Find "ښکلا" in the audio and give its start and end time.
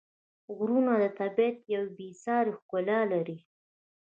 2.59-2.99